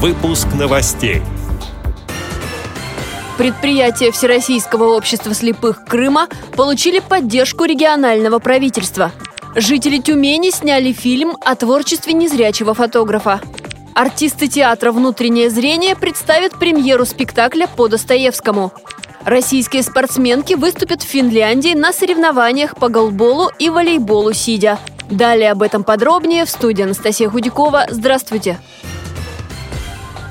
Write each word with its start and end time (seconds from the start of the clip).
Выпуск 0.00 0.46
новостей. 0.56 1.22
Предприятия 3.36 4.12
Всероссийского 4.12 4.96
общества 4.96 5.34
слепых 5.34 5.84
Крыма 5.84 6.28
получили 6.56 7.00
поддержку 7.00 7.64
регионального 7.64 8.38
правительства. 8.38 9.10
Жители 9.56 9.98
Тюмени 9.98 10.50
сняли 10.50 10.92
фильм 10.92 11.36
о 11.44 11.56
творчестве 11.56 12.12
незрячего 12.12 12.74
фотографа. 12.74 13.40
Артисты 13.92 14.46
театра 14.46 14.92
«Внутреннее 14.92 15.50
зрение» 15.50 15.96
представят 15.96 16.56
премьеру 16.60 17.04
спектакля 17.04 17.66
по 17.66 17.88
Достоевскому. 17.88 18.72
Российские 19.24 19.82
спортсменки 19.82 20.54
выступят 20.54 21.02
в 21.02 21.08
Финляндии 21.08 21.74
на 21.74 21.92
соревнованиях 21.92 22.76
по 22.76 22.88
голболу 22.88 23.50
и 23.58 23.68
волейболу 23.68 24.32
сидя. 24.32 24.78
Далее 25.10 25.50
об 25.50 25.60
этом 25.60 25.82
подробнее 25.82 26.44
в 26.44 26.50
студии 26.50 26.84
Анастасия 26.84 27.28
Худякова. 27.28 27.86
Здравствуйте! 27.90 28.60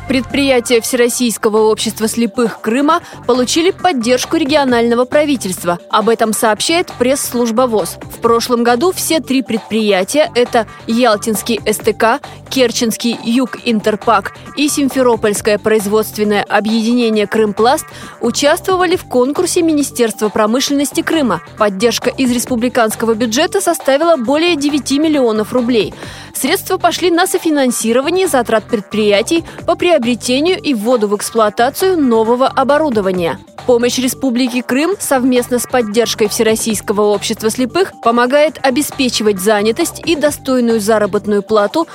Предприятия 0.08 0.80
Всероссийского 0.80 1.70
общества 1.70 2.08
слепых 2.08 2.62
Крыма 2.62 3.02
получили 3.26 3.72
поддержку 3.72 4.38
регионального 4.38 5.04
правительства. 5.04 5.80
Об 5.90 6.08
этом 6.08 6.32
сообщает 6.32 6.92
пресс-служба 6.98 7.64
ВОЗ. 7.64 7.98
В 8.04 8.22
прошлом 8.22 8.64
году 8.64 8.94
все 8.94 9.20
три 9.20 9.42
предприятия– 9.42 10.32
это 10.36 10.66
Ялтинский 10.88 11.60
СТК, 11.72 12.22
Керченский 12.58 13.20
Юг 13.24 13.60
Интерпак 13.66 14.34
и 14.56 14.68
Симферопольское 14.68 15.60
производственное 15.60 16.42
объединение 16.42 17.28
«Крымпласт» 17.28 17.86
участвовали 18.20 18.96
в 18.96 19.04
конкурсе 19.04 19.62
Министерства 19.62 20.30
промышленности 20.30 21.02
Крыма. 21.02 21.44
Поддержка 21.60 22.10
из 22.10 22.32
республиканского 22.32 23.14
бюджета 23.14 23.62
составила 23.62 24.16
более 24.18 24.56
9 24.56 24.92
миллионов 24.94 25.54
рублей. 25.54 25.94
Средства 26.34 26.80
пошли 26.80 27.12
на 27.12 27.28
софинансирование 27.28 28.28
затрат 28.28 28.64
предприятий 28.64 29.46
по 29.68 29.76
приобретению 29.76 30.60
и 30.60 30.74
вводу 30.74 31.08
в 31.08 31.16
эксплуатацию 31.16 31.96
нового 31.96 32.48
оборудования. 32.48 33.38
Помощь 33.68 33.98
Республики 33.98 34.62
Крым 34.62 34.96
совместно 34.98 35.60
с 35.60 35.68
поддержкой 35.68 36.30
Всероссийского 36.30 37.02
общества 37.02 37.50
слепых 37.50 37.92
помогает 38.02 38.58
обеспечивать 38.64 39.42
занятость 39.42 40.02
и 40.06 40.16
достойную 40.16 40.80
заработную 40.80 41.44
плату 41.44 41.86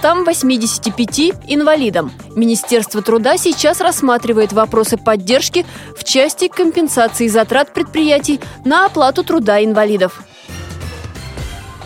285 0.00 1.32
инвалидам. 1.48 2.12
Министерство 2.34 3.02
труда 3.02 3.36
сейчас 3.36 3.80
рассматривает 3.80 4.52
вопросы 4.52 4.96
поддержки 4.96 5.64
в 5.96 6.04
части 6.04 6.48
компенсации 6.48 7.28
затрат 7.28 7.72
предприятий 7.72 8.40
на 8.64 8.84
оплату 8.86 9.24
труда 9.24 9.64
инвалидов. 9.64 10.22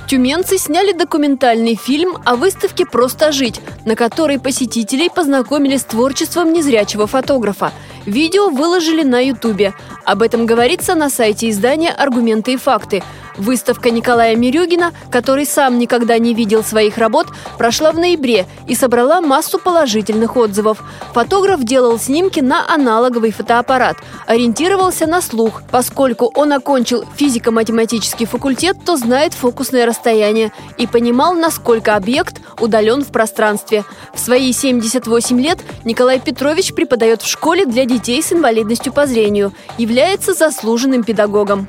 Тюменцы 0.09 0.59
сняли 0.59 0.93
документальный 0.93 1.77
фильм 1.77 2.17
о 2.25 2.35
выставке 2.35 2.85
«Просто 2.85 3.31
жить», 3.31 3.61
на 3.85 3.95
которой 3.95 4.41
посетителей 4.41 5.09
познакомили 5.09 5.77
с 5.77 5.85
творчеством 5.85 6.53
незрячего 6.53 7.07
фотографа. 7.07 7.73
Видео 8.07 8.49
выложили 8.49 9.05
на 9.05 9.21
Ютубе. 9.21 9.73
Об 10.05 10.23
этом 10.23 10.47
говорится 10.47 10.97
на 10.97 11.11
сайте 11.11 11.49
издания 11.49 11.91
«Аргументы 11.91 12.55
и 12.55 12.57
факты». 12.57 13.05
Выставка 13.41 13.91
Николая 13.91 14.37
Мирюгина, 14.37 14.93
который 15.11 15.47
сам 15.47 15.79
никогда 15.79 16.19
не 16.19 16.35
видел 16.35 16.63
своих 16.63 16.99
работ, 16.99 17.29
прошла 17.57 17.91
в 17.91 17.99
ноябре 17.99 18.45
и 18.69 18.75
собрала 18.75 19.23
массу 19.23 19.59
положительных 19.59 20.37
отзывов. 20.37 20.83
Фотограф 21.15 21.65
делал 21.65 21.99
снимки 21.99 22.41
на 22.41 22.71
аналоговый 22.71 23.33
фотоаппарат, 23.33 23.97
ориентировался 24.27 25.07
на 25.07 25.23
слух. 25.23 25.63
Поскольку 25.71 26.31
он 26.35 26.53
окончил 26.53 27.07
физико-математический 27.17 28.27
факультет, 28.27 28.77
то 28.85 28.99
знает 28.99 29.33
фокусное 29.33 29.87
расстояние 29.87 30.53
и 30.77 30.87
понимал, 30.87 31.33
насколько 31.33 31.97
объект 31.97 32.43
удален 32.61 33.03
в 33.03 33.09
пространстве. 33.11 33.87
В 34.13 34.21
свои 34.21 34.53
78 34.53 35.41
лет 35.41 35.59
Николай 35.87 36.21
Петрович 36.21 36.75
преподает 36.75 37.23
в 37.23 37.27
школе 37.27 37.65
для 37.65 37.87
детей 37.87 38.23
с 38.23 38.35
инвалидностью 38.35 38.93
по 38.93 39.07
зрению, 39.07 39.55
является 39.79 40.35
заслуженным 40.35 41.05
педагогом. 41.05 41.69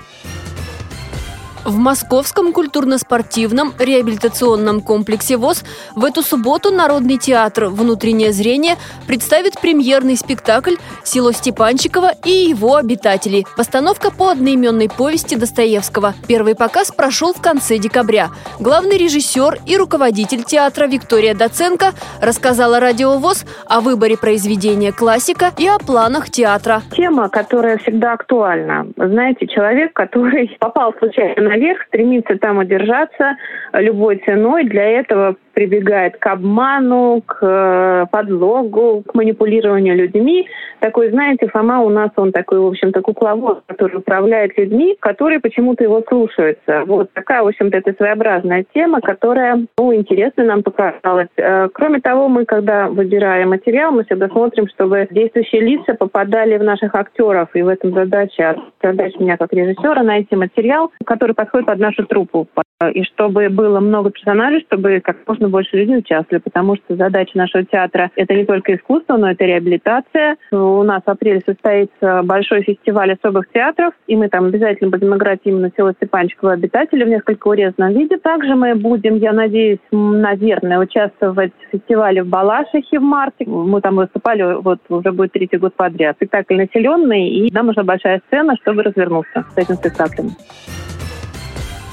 В 1.64 1.78
Московском 1.78 2.54
культурно-спортивном 2.54 3.74
реабилитационном 3.78 4.82
комплексе 4.82 5.38
ВОЗ 5.38 5.64
в 5.96 6.04
эту 6.04 6.24
субботу 6.24 6.72
Народный 6.72 7.20
театр 7.20 7.66
«Внутреннее 7.66 8.32
зрение» 8.32 8.78
представит 9.06 9.62
премьерный 9.62 10.18
спектакль 10.18 10.76
«Село 11.04 11.32
Степанчиково 11.32 12.14
и 12.26 12.32
его 12.32 12.78
обитатели». 12.78 13.46
Постановка 13.56 14.10
по 14.10 14.30
одноименной 14.30 14.90
повести 14.90 15.36
Достоевского. 15.36 16.16
Первый 16.28 16.56
показ 16.56 16.92
прошел 16.92 17.32
в 17.32 17.42
конце 17.42 17.78
декабря. 17.78 18.30
Главный 18.60 18.98
режиссер 18.98 19.60
и 19.68 19.78
руководитель 19.78 20.44
театра 20.44 20.88
Виктория 20.88 21.36
Доценко 21.36 21.92
рассказала 22.22 22.80
радио 22.80 23.20
ВОЗ 23.20 23.46
о 23.68 23.82
выборе 23.82 24.18
произведения 24.18 24.92
классика 24.92 25.52
и 25.60 25.68
о 25.68 25.78
планах 25.78 26.32
театра. 26.32 26.82
Тема, 26.98 27.30
которая 27.30 27.78
всегда 27.78 28.14
актуальна. 28.14 28.88
Знаете, 28.98 29.46
человек, 29.46 29.94
который 29.94 30.58
попал 30.60 30.96
случайно 30.98 31.51
наверх, 31.52 31.82
стремится 31.88 32.38
там 32.38 32.60
удержаться 32.60 33.38
любой 33.74 34.22
ценой. 34.26 34.64
Для 34.66 34.86
этого 34.86 35.36
прибегает 35.54 36.18
к 36.18 36.26
обману, 36.28 37.22
к 37.26 37.38
э, 37.42 38.06
подлогу, 38.12 39.04
к 39.06 39.14
манипулированию 39.14 39.96
людьми. 39.96 40.48
Такой, 40.80 41.10
знаете, 41.10 41.48
Фома 41.48 41.82
у 41.82 41.90
нас, 41.90 42.10
он 42.16 42.32
такой, 42.32 42.60
в 42.60 42.68
общем-то, 42.68 43.02
кукловод, 43.02 43.64
который 43.68 43.98
управляет 43.98 44.58
людьми, 44.58 44.96
которые 45.00 45.40
почему-то 45.40 45.84
его 45.84 46.02
слушаются. 46.08 46.84
Вот 46.86 47.12
такая, 47.14 47.44
в 47.44 47.48
общем-то, 47.48 47.78
это 47.78 47.94
своеобразная 47.94 48.66
тема, 48.74 49.02
которая, 49.02 49.66
ну, 49.78 49.94
интересно 49.94 50.46
нам 50.46 50.64
показалась. 50.64 51.28
Э, 51.38 51.68
кроме 51.74 52.00
того, 52.00 52.28
мы, 52.30 52.46
когда 52.46 52.88
выбираем 52.88 53.50
материал, 53.50 53.92
мы 53.92 54.06
всегда 54.06 54.30
смотрим, 54.30 54.68
чтобы 54.70 55.08
действующие 55.12 55.62
лица 55.62 55.94
попадали 55.94 56.58
в 56.58 56.64
наших 56.64 56.96
актеров, 56.96 57.50
и 57.54 57.62
в 57.62 57.68
этом 57.68 57.94
задача, 57.94 58.56
задача 58.82 59.20
меня 59.20 59.38
как 59.38 59.54
режиссера 59.54 60.02
найти 60.04 60.36
материал, 60.36 60.92
который 61.06 61.36
подходит 61.42 61.68
под 61.68 61.80
нашу 61.80 62.06
труппу, 62.06 62.48
и 62.94 63.04
чтобы 63.04 63.50
было 63.50 63.80
много 63.80 64.12
персонажей, 64.12 64.62
чтобы 64.68 65.02
как 65.04 65.18
можно 65.28 65.50
больше 65.50 65.78
людей 65.78 65.98
участвовали, 65.98 66.42
потому 66.42 66.76
что 66.76 66.96
задача 66.96 67.38
нашего 67.38 67.64
театра– 67.64 68.12
это 68.16 68.34
не 68.34 68.46
только 68.46 68.76
искусство, 68.76 69.18
но 69.18 69.32
это 69.32 69.46
реабилитация. 69.46 70.38
У 70.52 70.84
нас 70.84 71.02
в 71.06 71.10
апреле 71.10 71.42
состоится 71.46 72.22
большой 72.24 72.64
фестиваль 72.64 73.14
особых 73.14 73.52
театров, 73.52 73.94
и 74.08 74.16
мы 74.16 74.30
там 74.30 74.46
обязательно 74.46 74.90
будем 74.90 75.16
играть 75.16 75.40
именно 75.44 75.72
село 75.76 75.92
Степанчиково 75.94 76.54
обитатели 76.54 77.04
в 77.04 77.10
несколько 77.10 77.48
урезанном 77.48 77.94
виде. 77.94 78.18
Также 78.18 78.56
мы 78.56 78.76
будем, 78.76 79.16
я 79.16 79.34
надеюсь, 79.34 79.80
наверное, 79.92 80.80
участвовать 80.80 81.54
в 81.68 81.72
фестивале 81.72 82.24
в 82.24 82.28
Балашихе 82.28 83.00
в 83.00 83.04
марте. 83.04 83.46
Мы 83.48 83.82
там 83.82 83.96
выступали, 83.96 84.62
вот 84.62 84.80
уже 84.90 85.12
будет 85.12 85.34
третий 85.34 85.58
год 85.58 85.74
подряд. 85.76 86.16
Спектакль 86.18 86.56
населенный, 86.56 87.30
и 87.30 87.54
нам 87.54 87.68
нужна 87.68 87.84
большая 87.84 88.22
сцена, 88.28 88.56
чтобы 88.62 88.84
развернуться 88.84 89.46
с 89.56 89.58
этим 89.58 89.76
спектаклем. 89.76 90.32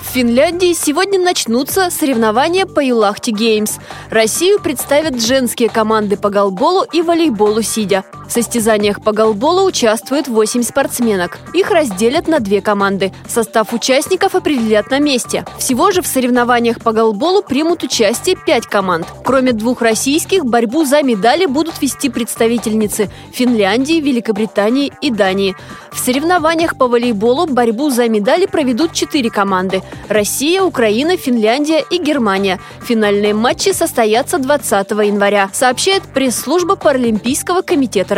В 0.09 0.11
Финляндии 0.11 0.73
сегодня 0.73 1.21
начнутся 1.21 1.91
соревнования 1.91 2.65
по 2.65 2.81
Юлахти 2.81 3.31
Геймс. 3.31 3.77
Россию 4.09 4.59
представят 4.59 5.23
женские 5.23 5.69
команды 5.69 6.17
по 6.17 6.31
голболу 6.31 6.83
и 6.91 7.03
волейболу 7.03 7.61
сидя. 7.61 8.05
В 8.29 8.33
состязаниях 8.33 9.01
по 9.01 9.13
голболу 9.13 9.65
участвуют 9.65 10.29
8 10.29 10.63
спортсменок. 10.63 11.39
Их 11.55 11.71
разделят 11.71 12.29
на 12.29 12.41
две 12.41 12.61
команды. 12.61 13.11
Состав 13.27 13.73
участников 13.73 14.35
определят 14.35 14.91
на 14.91 14.99
месте. 14.99 15.47
Всего 15.59 15.91
же 15.91 16.03
в 16.03 16.07
соревнованиях 16.07 16.81
по 16.83 16.93
голболу 16.93 17.43
примут 17.43 17.83
участие 17.83 18.37
5 18.37 18.67
команд. 18.67 19.07
Кроме 19.25 19.53
двух 19.53 19.81
российских, 19.81 20.45
борьбу 20.45 20.85
за 20.85 21.03
медали 21.03 21.47
будут 21.47 21.81
вести 21.81 22.11
представительницы 22.11 23.09
Финляндии, 23.33 24.01
Великобритании 24.01 24.93
и 25.01 25.11
Дании. 25.11 25.57
В 25.91 25.99
соревнованиях 25.99 26.77
по 26.77 26.87
волейболу 26.87 27.47
борьбу 27.47 27.89
за 27.89 28.09
медали 28.09 28.45
проведут 28.45 28.93
4 28.93 29.31
команды. 29.31 29.83
Россия, 30.09 30.63
Украина, 30.63 31.17
Финляндия 31.17 31.83
и 31.91 31.97
Германия. 31.97 32.61
Финальные 32.83 33.33
матчи 33.33 33.71
состоятся 33.73 34.39
20 34.39 34.91
января, 34.91 35.49
сообщает 35.53 36.03
пресс-служба 36.03 36.77
Паралимпийского 36.77 37.63
комитета 37.63 38.18